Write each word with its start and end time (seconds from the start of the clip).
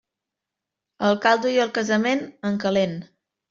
El 1.11 1.19
caldo 1.27 1.53
i 1.59 1.61
el 1.67 1.77
casament, 1.77 2.27
en 2.53 2.61
calent. 2.67 3.01